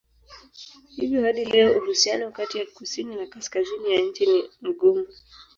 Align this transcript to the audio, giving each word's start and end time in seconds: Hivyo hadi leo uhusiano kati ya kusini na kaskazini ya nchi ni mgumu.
Hivyo 0.95 1.21
hadi 1.23 1.45
leo 1.45 1.83
uhusiano 1.83 2.31
kati 2.31 2.57
ya 2.57 2.65
kusini 2.65 3.15
na 3.15 3.27
kaskazini 3.27 3.93
ya 3.95 4.01
nchi 4.01 4.25
ni 4.25 4.43
mgumu. 4.61 5.07